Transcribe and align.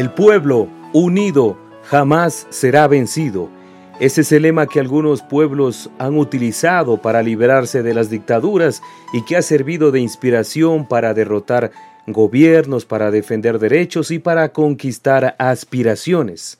El 0.00 0.08
pueblo 0.08 0.66
unido 0.94 1.58
jamás 1.84 2.46
será 2.48 2.88
vencido. 2.88 3.50
Ese 4.00 4.22
es 4.22 4.32
el 4.32 4.44
lema 4.44 4.66
que 4.66 4.80
algunos 4.80 5.20
pueblos 5.20 5.90
han 5.98 6.16
utilizado 6.16 6.96
para 6.96 7.22
liberarse 7.22 7.82
de 7.82 7.92
las 7.92 8.08
dictaduras 8.08 8.80
y 9.12 9.22
que 9.26 9.36
ha 9.36 9.42
servido 9.42 9.90
de 9.90 10.00
inspiración 10.00 10.88
para 10.88 11.12
derrotar 11.12 11.70
gobiernos, 12.06 12.86
para 12.86 13.10
defender 13.10 13.58
derechos 13.58 14.10
y 14.10 14.18
para 14.18 14.54
conquistar 14.54 15.36
aspiraciones. 15.38 16.58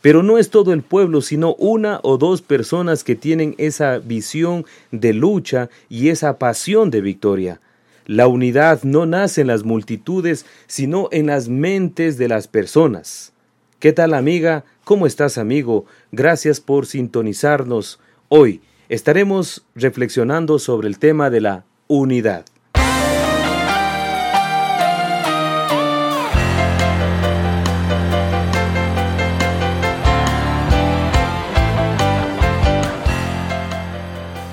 Pero 0.00 0.22
no 0.22 0.38
es 0.38 0.50
todo 0.50 0.72
el 0.72 0.82
pueblo, 0.82 1.22
sino 1.22 1.56
una 1.56 1.98
o 2.04 2.18
dos 2.18 2.40
personas 2.40 3.02
que 3.02 3.16
tienen 3.16 3.56
esa 3.58 3.98
visión 3.98 4.64
de 4.92 5.12
lucha 5.12 5.70
y 5.88 6.10
esa 6.10 6.38
pasión 6.38 6.90
de 6.90 7.00
victoria. 7.00 7.60
La 8.06 8.28
unidad 8.28 8.84
no 8.84 9.04
nace 9.04 9.40
en 9.40 9.48
las 9.48 9.64
multitudes, 9.64 10.46
sino 10.68 11.08
en 11.10 11.26
las 11.26 11.48
mentes 11.48 12.16
de 12.18 12.28
las 12.28 12.46
personas. 12.46 13.32
¿Qué 13.80 13.92
tal 13.92 14.14
amiga? 14.14 14.64
¿Cómo 14.84 15.08
estás 15.08 15.38
amigo? 15.38 15.86
Gracias 16.12 16.60
por 16.60 16.86
sintonizarnos. 16.86 17.98
Hoy 18.28 18.60
estaremos 18.88 19.66
reflexionando 19.74 20.60
sobre 20.60 20.86
el 20.86 21.00
tema 21.00 21.30
de 21.30 21.40
la 21.40 21.64
unidad. 21.88 22.44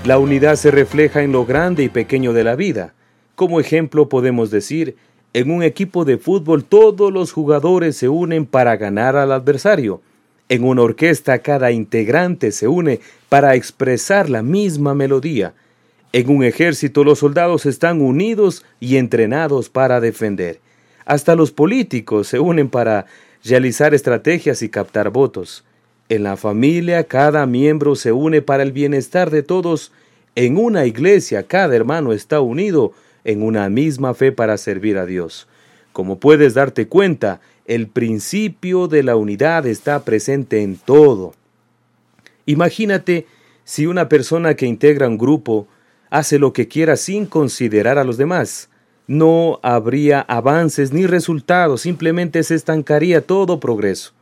La 0.05 0.17
unidad 0.17 0.55
se 0.55 0.71
refleja 0.71 1.21
en 1.21 1.31
lo 1.31 1.45
grande 1.45 1.83
y 1.83 1.89
pequeño 1.89 2.33
de 2.33 2.43
la 2.43 2.55
vida. 2.55 2.95
Como 3.35 3.59
ejemplo 3.59 4.09
podemos 4.09 4.51
decir, 4.51 4.95
en 5.33 5.49
un 5.49 5.63
equipo 5.63 6.05
de 6.05 6.17
fútbol 6.17 6.63
todos 6.63 7.11
los 7.11 7.31
jugadores 7.31 7.97
se 7.97 8.07
unen 8.07 8.45
para 8.45 8.77
ganar 8.77 9.15
al 9.15 9.31
adversario. 9.31 10.01
En 10.49 10.63
una 10.63 10.83
orquesta 10.83 11.39
cada 11.39 11.71
integrante 11.71 12.51
se 12.51 12.67
une 12.67 12.99
para 13.29 13.55
expresar 13.55 14.29
la 14.29 14.43
misma 14.43 14.93
melodía. 14.93 15.55
En 16.11 16.29
un 16.29 16.43
ejército 16.43 17.03
los 17.03 17.19
soldados 17.19 17.65
están 17.65 18.01
unidos 18.01 18.63
y 18.79 18.97
entrenados 18.97 19.69
para 19.69 19.99
defender. 19.99 20.59
Hasta 21.05 21.35
los 21.35 21.51
políticos 21.51 22.27
se 22.27 22.39
unen 22.39 22.69
para 22.69 23.07
realizar 23.43 23.95
estrategias 23.95 24.61
y 24.61 24.69
captar 24.69 25.09
votos. 25.09 25.63
En 26.09 26.21
la 26.21 26.37
familia 26.37 27.05
cada 27.05 27.47
miembro 27.47 27.95
se 27.95 28.11
une 28.11 28.43
para 28.43 28.61
el 28.61 28.71
bienestar 28.71 29.31
de 29.31 29.41
todos. 29.41 29.91
En 30.35 30.57
una 30.57 30.85
iglesia 30.85 31.41
cada 31.41 31.75
hermano 31.75 32.13
está 32.13 32.39
unido 32.41 32.93
en 33.23 33.43
una 33.43 33.69
misma 33.69 34.13
fe 34.13 34.31
para 34.31 34.57
servir 34.57 34.97
a 34.97 35.05
Dios. 35.05 35.47
Como 35.91 36.19
puedes 36.19 36.53
darte 36.53 36.87
cuenta, 36.87 37.41
el 37.65 37.87
principio 37.87 38.87
de 38.87 39.03
la 39.03 39.15
unidad 39.15 39.65
está 39.65 40.03
presente 40.03 40.63
en 40.63 40.77
todo. 40.77 41.33
Imagínate 42.45 43.25
si 43.63 43.85
una 43.85 44.09
persona 44.09 44.55
que 44.55 44.65
integra 44.65 45.07
un 45.07 45.17
grupo 45.17 45.67
hace 46.09 46.39
lo 46.39 46.53
que 46.53 46.67
quiera 46.67 46.95
sin 46.97 47.25
considerar 47.25 47.97
a 47.97 48.03
los 48.03 48.17
demás. 48.17 48.69
No 49.07 49.59
habría 49.63 50.21
avances 50.21 50.93
ni 50.93 51.05
resultados, 51.05 51.81
simplemente 51.81 52.43
se 52.43 52.55
estancaría 52.55 53.21
todo 53.21 53.59
progreso. 53.59 54.13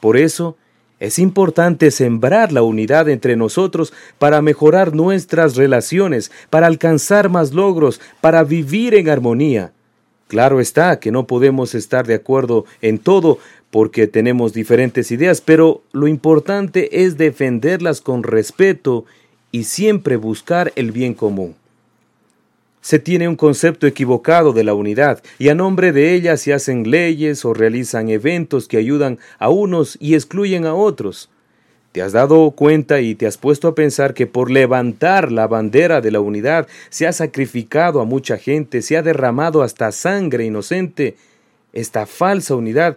Por 0.00 0.16
eso, 0.16 0.56
es 1.00 1.18
importante 1.18 1.90
sembrar 1.90 2.52
la 2.52 2.62
unidad 2.62 3.08
entre 3.08 3.34
nosotros 3.34 3.92
para 4.18 4.42
mejorar 4.42 4.94
nuestras 4.94 5.56
relaciones, 5.56 6.30
para 6.50 6.66
alcanzar 6.66 7.30
más 7.30 7.52
logros, 7.52 8.00
para 8.20 8.44
vivir 8.44 8.94
en 8.94 9.08
armonía. 9.08 9.72
Claro 10.28 10.60
está 10.60 11.00
que 11.00 11.10
no 11.10 11.26
podemos 11.26 11.74
estar 11.74 12.06
de 12.06 12.14
acuerdo 12.14 12.66
en 12.82 12.98
todo 12.98 13.38
porque 13.70 14.06
tenemos 14.06 14.52
diferentes 14.52 15.10
ideas, 15.10 15.40
pero 15.40 15.82
lo 15.92 16.06
importante 16.06 17.04
es 17.04 17.16
defenderlas 17.16 18.00
con 18.00 18.22
respeto 18.22 19.06
y 19.52 19.64
siempre 19.64 20.16
buscar 20.16 20.72
el 20.76 20.92
bien 20.92 21.14
común. 21.14 21.56
Se 22.90 22.98
tiene 22.98 23.28
un 23.28 23.36
concepto 23.36 23.86
equivocado 23.86 24.52
de 24.52 24.64
la 24.64 24.74
unidad 24.74 25.22
y 25.38 25.48
a 25.48 25.54
nombre 25.54 25.92
de 25.92 26.12
ella 26.12 26.36
se 26.36 26.52
hacen 26.52 26.90
leyes 26.90 27.44
o 27.44 27.54
realizan 27.54 28.08
eventos 28.08 28.66
que 28.66 28.78
ayudan 28.78 29.20
a 29.38 29.48
unos 29.48 29.96
y 30.00 30.16
excluyen 30.16 30.66
a 30.66 30.74
otros. 30.74 31.30
¿Te 31.92 32.02
has 32.02 32.10
dado 32.10 32.50
cuenta 32.50 33.00
y 33.00 33.14
te 33.14 33.28
has 33.28 33.38
puesto 33.38 33.68
a 33.68 33.76
pensar 33.76 34.12
que 34.12 34.26
por 34.26 34.50
levantar 34.50 35.30
la 35.30 35.46
bandera 35.46 36.00
de 36.00 36.10
la 36.10 36.18
unidad 36.18 36.66
se 36.88 37.06
ha 37.06 37.12
sacrificado 37.12 38.00
a 38.00 38.04
mucha 38.04 38.38
gente, 38.38 38.82
se 38.82 38.96
ha 38.96 39.02
derramado 39.02 39.62
hasta 39.62 39.92
sangre 39.92 40.46
inocente? 40.46 41.14
Esta 41.72 42.06
falsa 42.06 42.56
unidad 42.56 42.96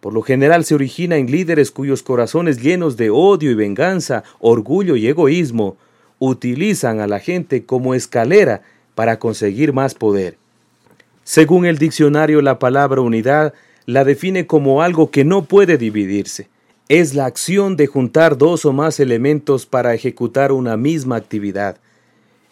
por 0.00 0.14
lo 0.14 0.22
general 0.22 0.64
se 0.64 0.76
origina 0.76 1.18
en 1.18 1.30
líderes 1.30 1.70
cuyos 1.70 2.02
corazones 2.02 2.62
llenos 2.62 2.96
de 2.96 3.10
odio 3.10 3.50
y 3.50 3.54
venganza, 3.54 4.24
orgullo 4.38 4.96
y 4.96 5.06
egoísmo 5.08 5.76
utilizan 6.18 7.00
a 7.00 7.06
la 7.06 7.18
gente 7.18 7.66
como 7.66 7.94
escalera 7.94 8.62
para 8.96 9.20
conseguir 9.20 9.72
más 9.72 9.94
poder. 9.94 10.38
Según 11.22 11.66
el 11.66 11.78
diccionario, 11.78 12.40
la 12.42 12.58
palabra 12.58 13.02
unidad 13.02 13.52
la 13.84 14.04
define 14.04 14.46
como 14.46 14.82
algo 14.82 15.10
que 15.12 15.24
no 15.24 15.44
puede 15.44 15.76
dividirse. 15.76 16.48
Es 16.88 17.14
la 17.14 17.26
acción 17.26 17.76
de 17.76 17.86
juntar 17.86 18.38
dos 18.38 18.64
o 18.64 18.72
más 18.72 18.98
elementos 18.98 19.66
para 19.66 19.94
ejecutar 19.94 20.50
una 20.50 20.76
misma 20.76 21.16
actividad. 21.16 21.76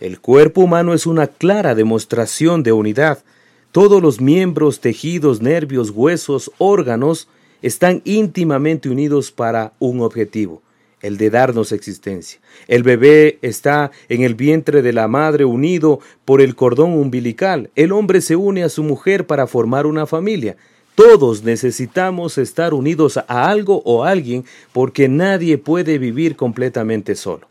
El 0.01 0.21
cuerpo 0.21 0.61
humano 0.61 0.93
es 0.93 1.07
una 1.07 1.29
clara 1.29 1.75
demostración 1.75 2.63
de 2.63 2.73
unidad. 2.73 3.25
Todos 3.73 4.03
los 4.03 4.21
miembros, 4.21 4.81
tejidos, 4.81 5.41
nervios, 5.41 5.91
huesos, 5.91 6.53
órganos 6.59 7.27
están 7.63 8.03
íntimamente 8.05 8.91
unidos 8.91 9.33
para 9.33 9.73
un 9.79 10.03
objetivo 10.03 10.64
el 11.05 11.19
de 11.19 11.29
darnos 11.29 11.71
existencia. 11.71 12.41
El 12.67 12.83
bebé 12.83 13.39
está 13.43 13.91
en 14.09 14.23
el 14.23 14.35
vientre 14.35 14.81
de 14.81 14.95
la 14.95 15.07
madre 15.07 15.45
unido 15.45 16.01
por 16.25 16.41
el 16.41 16.55
cordón 16.55 16.93
umbilical. 16.93 17.71
El 17.77 17.93
hombre 17.93 18.23
se 18.23 18.37
une 18.37 18.65
a 18.65 18.71
su 18.71 18.83
mujer 18.83 19.27
para 19.27 19.47
formar 19.47 19.85
una 19.85 20.07
familia. 20.07 20.57
Todos 20.95 21.45
necesitamos 21.45 22.39
estar 22.39 22.73
unidos 22.73 23.19
a 23.19 23.51
algo 23.51 23.83
o 23.85 24.05
alguien 24.05 24.47
porque 24.73 25.09
nadie 25.09 25.59
puede 25.59 25.99
vivir 25.99 26.37
completamente 26.37 27.17
solo. 27.17 27.49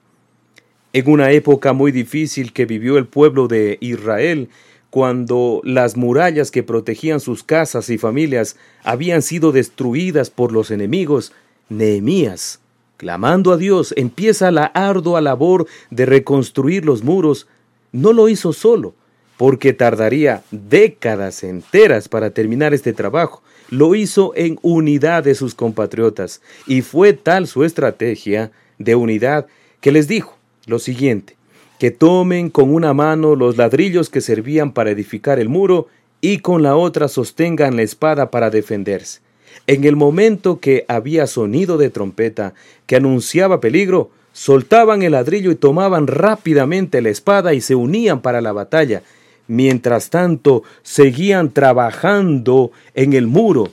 En 0.91 1.07
una 1.09 1.31
época 1.31 1.73
muy 1.73 1.91
difícil 1.91 2.53
que 2.53 2.65
vivió 2.65 2.97
el 2.97 3.05
pueblo 3.05 3.47
de 3.47 3.77
Israel, 3.81 4.49
cuando 4.89 5.61
las 5.63 5.95
murallas 5.95 6.49
que 6.49 6.63
protegían 6.63 7.19
sus 7.19 7.43
casas 7.43 7.89
y 7.91 7.99
familias 7.99 8.57
habían 8.83 9.21
sido 9.21 9.51
destruidas 9.51 10.31
por 10.31 10.51
los 10.51 10.71
enemigos, 10.71 11.33
Nehemías 11.69 12.62
clamando 13.03 13.51
a 13.51 13.57
Dios, 13.57 13.93
empieza 13.97 14.49
la 14.49 14.63
ardua 14.63 15.19
labor 15.19 15.67
de 15.89 16.05
reconstruir 16.05 16.85
los 16.85 17.03
muros, 17.03 17.47
no 17.91 18.13
lo 18.13 18.29
hizo 18.29 18.53
solo, 18.53 18.93
porque 19.35 19.73
tardaría 19.73 20.41
décadas 20.51 21.43
enteras 21.43 22.07
para 22.07 22.29
terminar 22.29 22.73
este 22.73 22.93
trabajo. 22.93 23.43
Lo 23.69 23.93
hizo 23.93 24.31
en 24.37 24.57
unidad 24.61 25.25
de 25.25 25.35
sus 25.35 25.53
compatriotas, 25.53 26.41
y 26.65 26.81
fue 26.81 27.11
tal 27.11 27.45
su 27.47 27.65
estrategia 27.65 28.53
de 28.77 28.95
unidad 28.95 29.47
que 29.81 29.91
les 29.91 30.07
dijo 30.07 30.37
lo 30.65 30.79
siguiente, 30.79 31.35
que 31.79 31.91
tomen 31.91 32.49
con 32.49 32.73
una 32.73 32.93
mano 32.93 33.35
los 33.35 33.57
ladrillos 33.57 34.09
que 34.09 34.21
servían 34.21 34.71
para 34.71 34.91
edificar 34.91 35.39
el 35.39 35.49
muro 35.49 35.87
y 36.21 36.37
con 36.37 36.63
la 36.63 36.77
otra 36.77 37.09
sostengan 37.09 37.75
la 37.75 37.81
espada 37.81 38.31
para 38.31 38.49
defenderse. 38.49 39.22
En 39.65 39.85
el 39.85 39.95
momento 39.95 40.59
que 40.59 40.85
había 40.87 41.25
sonido 41.25 41.77
de 41.77 41.89
trompeta 41.89 42.53
que 42.85 42.97
anunciaba 42.97 43.61
peligro, 43.61 44.11
soltaban 44.33 45.03
el 45.03 45.13
ladrillo 45.13 45.51
y 45.51 45.55
tomaban 45.55 46.07
rápidamente 46.07 47.01
la 47.01 47.09
espada 47.09 47.53
y 47.53 47.61
se 47.61 47.75
unían 47.75 48.21
para 48.21 48.41
la 48.41 48.51
batalla. 48.51 49.03
Mientras 49.47 50.09
tanto, 50.09 50.63
seguían 50.81 51.51
trabajando 51.51 52.71
en 52.93 53.13
el 53.13 53.27
muro. 53.27 53.71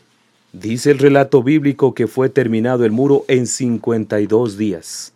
Dice 0.53 0.91
el 0.93 0.99
relato 0.99 1.43
bíblico 1.43 1.95
que 1.95 2.07
fue 2.07 2.29
terminado 2.29 2.85
el 2.85 2.93
muro 2.93 3.25
en 3.27 3.47
52 3.47 4.57
días. 4.57 5.13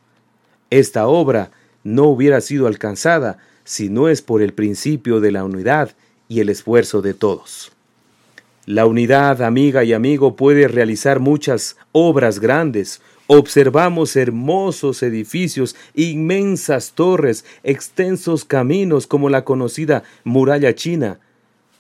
Esta 0.71 1.07
obra 1.07 1.51
no 1.85 2.05
hubiera 2.05 2.41
sido 2.41 2.67
alcanzada 2.67 3.39
si 3.65 3.89
no 3.89 4.09
es 4.09 4.23
por 4.23 4.43
el 4.43 4.53
principio 4.53 5.21
de 5.21 5.33
la 5.33 5.45
unidad 5.45 5.93
y 6.29 6.41
el 6.41 6.49
esfuerzo 6.49 7.03
de 7.03 7.15
todos. 7.15 7.74
La 8.67 8.87
unidad, 8.87 9.43
amiga 9.43 9.85
y 9.85 9.93
amigo, 9.93 10.37
puede 10.37 10.69
realizar 10.69 11.21
muchas 11.21 11.77
obras 11.93 12.39
grandes. 12.39 13.03
Observamos 13.27 14.17
hermosos 14.17 15.03
edificios, 15.03 15.77
inmensas 15.95 16.93
torres, 16.93 17.45
extensos 17.63 18.47
caminos 18.47 19.07
como 19.07 19.29
la 19.29 19.45
conocida 19.45 20.03
muralla 20.25 20.75
china. 20.75 21.19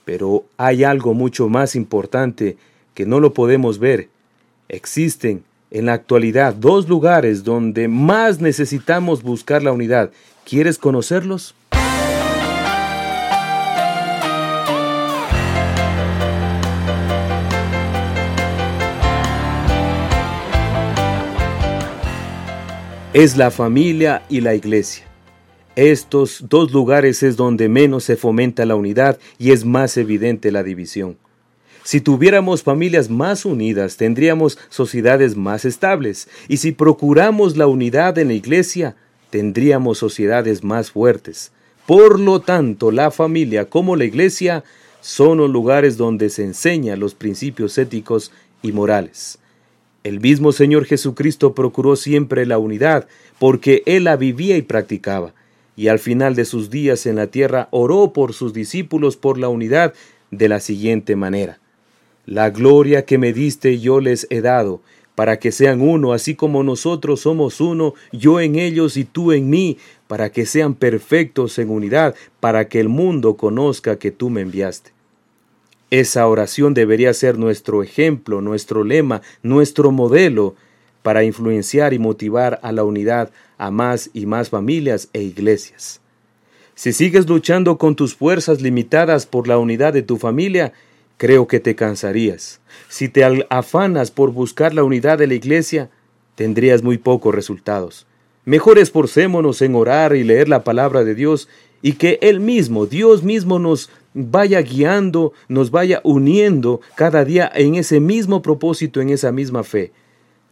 Pero 0.05 0.45
hay 0.59 0.85
algo 0.85 1.15
mucho 1.15 1.49
más 1.49 1.75
importante 1.75 2.59
que 2.93 3.07
no 3.07 3.19
lo 3.19 3.33
podemos 3.33 3.79
ver. 3.79 4.11
Existen 4.69 5.43
en 5.71 5.87
la 5.87 5.95
actualidad 5.95 6.55
dos 6.55 6.87
lugares 6.87 7.45
donde 7.45 7.89
más 7.89 8.41
necesitamos 8.41 9.23
buscar 9.23 9.63
la 9.63 9.73
unidad. 9.73 10.11
¿Quieres 10.45 10.77
conocerlos? 10.77 11.55
Es 23.15 23.37
la 23.37 23.53
familia 23.53 24.25
y 24.29 24.41
la 24.41 24.57
iglesia. 24.57 25.05
Estos 25.77 26.47
dos 26.49 26.73
lugares 26.73 27.23
es 27.23 27.37
donde 27.37 27.69
menos 27.69 28.03
se 28.03 28.17
fomenta 28.17 28.67
la 28.67 28.75
unidad 28.75 29.21
y 29.39 29.53
es 29.53 29.65
más 29.65 29.97
evidente 29.97 30.51
la 30.51 30.65
división. 30.65 31.17
Si 31.85 32.01
tuviéramos 32.01 32.65
familias 32.65 33.09
más 33.09 33.45
unidas, 33.45 33.97
tendríamos 33.97 34.59
sociedades 34.69 35.37
más 35.37 35.65
estables, 35.65 36.29
y 36.49 36.57
si 36.57 36.73
procuramos 36.73 37.57
la 37.57 37.69
unidad 37.69 38.19
en 38.19 38.29
la 38.29 38.35
iglesia, 38.35 38.97
tendríamos 39.31 39.99
sociedades 39.99 40.65
más 40.65 40.91
fuertes. 40.91 41.53
Por 41.87 42.19
lo 42.19 42.41
tanto, 42.41 42.91
la 42.91 43.13
familia 43.13 43.71
como 43.71 43.95
la 43.95 44.07
iglesia 44.07 44.65
son 45.01 45.39
los 45.39 45.51
lugares 45.51 45.97
donde 45.97 46.31
se 46.31 46.43
enseñan 46.43 46.99
los 46.99 47.15
principios 47.15 47.79
éticos 47.79 48.33
y 48.61 48.73
morales. 48.73 49.39
El 50.05 50.21
mismo 50.21 50.53
Señor 50.53 50.85
Jesucristo 50.85 51.55
procuró 51.55 51.97
siempre 51.97 52.45
la 52.45 52.59
unidad, 52.59 53.09
porque 53.39 53.83
Él 53.87 54.05
la 54.05 54.17
vivía 54.17 54.59
y 54.59 54.63
practicaba, 54.63 55.33
y 55.77 55.89
al 55.89 55.99
final 55.99 56.35
de 56.35 56.45
sus 56.45 56.69
días 56.69 57.07
en 57.07 57.17
la 57.17 57.29
tierra 57.29 57.69
oró 57.71 58.13
por 58.13 58.35
sus 58.35 58.53
discípulos 58.53 59.17
por 59.17 59.39
la 59.39 59.49
unidad 59.49 59.95
de 60.31 60.51
la 60.51 60.61
siguiente 60.61 61.17
manera. 61.17 61.59
La 62.27 62.51
gloria 62.51 63.07
que 63.07 63.17
me 63.17 63.33
diste 63.33 63.81
yo 63.81 63.99
les 64.01 64.27
he 64.29 64.43
dado, 64.43 64.83
para 65.15 65.39
que 65.39 65.53
sean 65.53 65.81
uno, 65.81 66.13
así 66.13 66.35
como 66.35 66.63
nosotros 66.63 67.21
somos 67.21 67.63
uno, 67.63 67.95
yo 68.13 68.41
en 68.41 68.57
ellos 68.57 68.99
y 68.99 69.05
tú 69.05 69.33
en 69.33 69.49
mí, 69.49 69.79
para 70.07 70.31
que 70.31 70.45
sean 70.45 70.75
perfectos 70.75 71.59
en 71.59 71.71
unidad, 71.71 72.15
para 72.41 72.69
que 72.69 72.79
el 72.79 72.91
mundo 72.91 73.39
conozca 73.39 73.99
que 73.99 74.11
tú 74.11 74.29
me 74.29 74.43
enviaste. 74.43 74.93
Esa 76.01 76.27
oración 76.27 76.75
debería 76.75 77.15
ser 77.15 77.39
nuestro 77.39 77.81
ejemplo, 77.81 78.41
nuestro 78.41 78.83
lema, 78.83 79.23
nuestro 79.45 79.93
modelo 79.93 80.57
para 81.05 81.23
influenciar 81.23 81.95
y 81.95 82.01
motivar 82.01 82.59
a 82.65 82.73
la 82.73 82.83
unidad 82.83 83.31
a 83.59 83.71
más 83.71 84.11
y 84.13 84.27
más 84.27 84.51
familias 84.51 85.09
e 85.13 85.23
iglesias. 85.23 86.01
Si 86.75 86.93
sigues 86.93 87.29
luchando 87.29 87.79
con 87.79 87.95
tus 87.95 88.17
fuerzas 88.17 88.61
limitadas 88.61 89.25
por 89.25 89.47
la 89.47 89.57
unidad 89.57 89.93
de 89.93 90.03
tu 90.03 90.17
familia, 90.17 90.73
creo 91.17 91.47
que 91.47 91.61
te 91.61 91.77
cansarías. 91.77 92.61
Si 92.89 93.09
te 93.09 93.23
afanas 93.49 94.11
por 94.11 94.33
buscar 94.33 94.75
la 94.75 94.83
unidad 94.83 95.19
de 95.19 95.29
la 95.29 95.35
iglesia, 95.35 95.91
tendrías 96.35 96.83
muy 96.83 96.99
pocos 96.99 97.33
resultados. 97.33 98.05
Mejor 98.45 98.81
esforcémonos 98.81 99.63
en 99.63 99.77
orar 99.77 100.17
y 100.17 100.25
leer 100.25 100.49
la 100.49 100.65
palabra 100.65 101.05
de 101.05 101.15
Dios 101.15 101.49
y 101.83 101.93
que 101.93 102.19
Él 102.21 102.41
mismo, 102.41 102.87
Dios 102.87 103.23
mismo 103.23 103.61
nos 103.61 103.91
vaya 104.15 104.63
guiando, 104.63 105.33
nos 105.49 105.71
vaya 105.71 106.01
uniendo 106.05 106.81
cada 106.95 107.25
día 107.25 107.51
en 107.55 107.75
ese 107.75 108.01
mismo 108.01 108.41
propósito, 108.41 109.01
en 109.01 109.11
esa 109.11 109.33
misma 109.33 109.65
fe. 109.65 109.93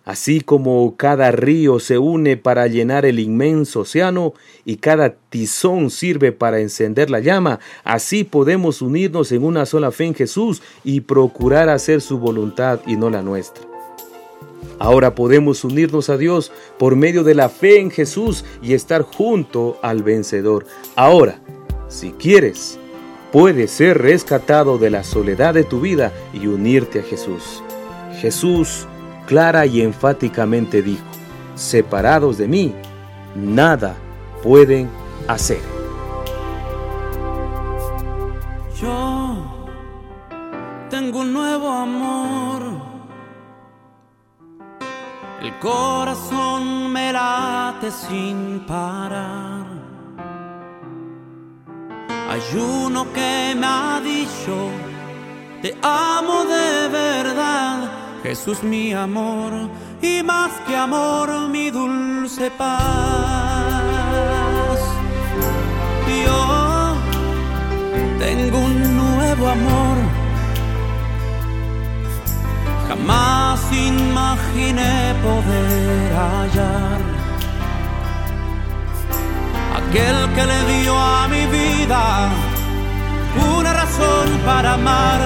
Así 0.04 0.40
como 0.40 0.96
cada 0.96 1.30
río 1.30 1.78
se 1.78 1.96
une 1.96 2.36
para 2.36 2.66
llenar 2.66 3.06
el 3.06 3.20
inmenso 3.20 3.80
océano 3.80 4.34
y 4.64 4.76
cada 4.76 5.14
tizón 5.14 5.90
sirve 5.90 6.32
para 6.32 6.58
encender 6.58 7.08
la 7.08 7.20
llama, 7.20 7.60
así 7.84 8.24
podemos 8.24 8.82
unirnos 8.82 9.30
en 9.30 9.44
una 9.44 9.64
sola 9.64 9.92
fe 9.92 10.06
en 10.06 10.14
Jesús 10.14 10.60
y 10.82 11.02
procurar 11.02 11.68
hacer 11.68 12.00
su 12.00 12.18
voluntad 12.18 12.80
y 12.84 12.96
no 12.96 13.10
la 13.10 13.22
nuestra. 13.22 13.64
Ahora 14.80 15.14
podemos 15.14 15.62
unirnos 15.62 16.10
a 16.10 16.16
Dios 16.16 16.50
por 16.80 16.96
medio 16.96 17.22
de 17.22 17.36
la 17.36 17.48
fe 17.48 17.78
en 17.78 17.92
Jesús 17.92 18.44
y 18.60 18.72
estar 18.72 19.02
junto 19.02 19.78
al 19.82 20.02
vencedor. 20.02 20.66
Ahora, 20.96 21.40
si 21.86 22.10
quieres, 22.10 22.80
puedes 23.32 23.70
ser 23.70 23.98
rescatado 23.98 24.76
de 24.76 24.90
la 24.90 25.02
soledad 25.02 25.54
de 25.54 25.64
tu 25.64 25.80
vida 25.80 26.12
y 26.34 26.46
unirte 26.46 27.00
a 27.00 27.02
Jesús. 27.02 27.62
Jesús 28.20 28.86
clara 29.26 29.64
y 29.64 29.80
enfáticamente 29.80 30.82
dijo, 30.82 31.04
separados 31.54 32.36
de 32.36 32.46
mí, 32.46 32.74
nada 33.34 33.96
pueden 34.42 34.88
hacer. 35.26 35.60
Yo 38.80 39.70
tengo 40.90 41.20
un 41.20 41.32
nuevo 41.32 41.70
amor. 41.70 42.62
El 45.40 45.58
corazón 45.58 46.92
me 46.92 47.12
late 47.12 47.90
sin 47.90 48.60
parar. 48.66 49.61
Hay 52.32 52.40
uno 52.56 53.12
que 53.12 53.54
me 53.54 53.66
ha 53.66 54.00
dicho, 54.02 54.70
te 55.60 55.76
amo 55.82 56.46
de 56.46 56.88
verdad, 56.88 57.92
Jesús 58.22 58.62
mi 58.62 58.94
amor, 58.94 59.68
y 60.00 60.22
más 60.22 60.50
que 60.66 60.74
amor 60.74 61.28
mi 61.50 61.68
dulce 61.68 62.50
paz. 62.52 62.72
Yo 66.24 66.96
tengo 68.18 68.58
un 68.60 68.96
nuevo 68.96 69.48
amor, 69.48 69.98
jamás 72.88 73.60
imaginé 73.74 75.14
poder 75.22 76.14
hallar 76.14 77.21
aquel 79.92 80.32
que 80.34 80.46
le 80.46 80.64
dio 80.72 80.98
a 80.98 81.28
mi 81.28 81.44
vida 81.46 82.30
una 83.58 83.72
razón 83.74 84.40
para 84.44 84.74
amar. 84.74 85.20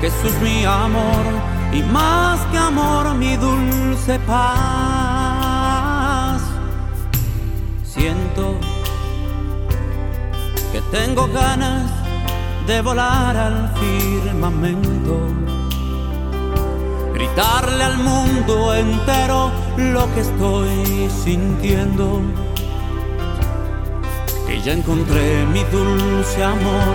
Jesús 0.00 0.34
mi 0.40 0.64
amor 0.64 1.24
y 1.72 1.82
más 1.82 2.40
que 2.50 2.58
amor 2.58 3.14
mi 3.14 3.36
dulce 3.36 4.18
paz. 4.20 4.42
Siento 7.84 8.56
que 10.72 10.80
tengo 10.96 11.28
ganas 11.28 11.90
de 12.66 12.80
volar 12.80 13.36
al 13.36 13.72
firmamento, 13.80 15.18
gritarle 17.14 17.84
al 17.84 17.98
mundo 17.98 18.74
entero 18.74 19.50
lo 19.76 20.12
que 20.14 20.20
estoy 20.20 21.10
sintiendo 21.24 22.22
ya 24.64 24.72
encontré 24.72 25.44
mi 25.46 25.64
dulce 25.64 26.42
amor. 26.42 26.94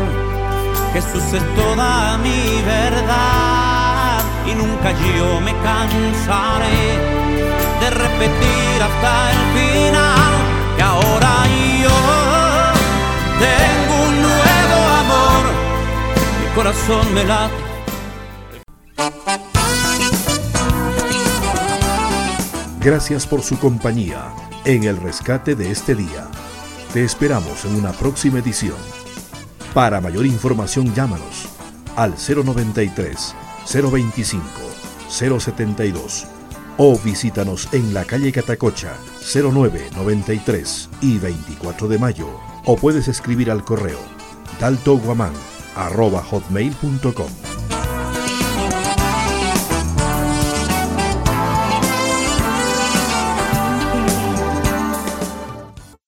Jesús 0.94 1.24
es 1.34 1.56
toda 1.56 2.18
mi 2.20 2.62
verdad 2.66 4.24
y 4.46 4.56
nunca 4.56 4.92
yo 4.92 5.42
me 5.42 5.52
cansaré 5.64 6.98
de 7.82 7.90
repetir 7.90 8.82
hasta 8.82 9.32
el 9.32 9.38
final 9.58 10.34
que 10.78 10.84
ahora 10.84 11.34
yo 11.84 11.98
tengo 13.46 13.94
un 14.08 14.22
nuevo 14.22 14.78
amor. 15.04 15.44
Mi 16.42 16.56
corazón 16.56 17.14
me 17.14 17.24
late. 17.26 17.54
Gracias 22.80 23.28
por 23.28 23.42
su 23.42 23.60
compañía 23.60 24.32
en 24.64 24.86
el 24.86 24.96
rescate 24.98 25.56
de 25.56 25.72
este 25.72 25.94
día. 25.94 26.30
Te 26.98 27.04
esperamos 27.04 27.64
en 27.66 27.76
una 27.76 27.92
próxima 27.92 28.40
edición. 28.40 28.76
Para 29.76 30.02
mayor 30.02 30.26
información 30.26 30.96
llámanos 30.96 31.48
al 31.96 32.16
093 32.16 33.36
025 33.72 34.42
072 35.08 36.26
o 36.78 36.98
visítanos 36.98 37.72
en 37.72 37.94
la 37.94 38.04
calle 38.04 38.32
Catacocha 38.32 38.96
0993 39.22 40.90
y 41.02 41.20
24 41.20 41.88
de 41.88 42.00
mayo 42.00 42.30
o 42.66 42.76
puedes 42.76 43.08
escribir 43.08 43.52
al 43.52 43.64
correo 43.64 44.00
daltoguaman 44.60 45.34
arroba 45.76 46.24
hotmail.com 46.24 47.47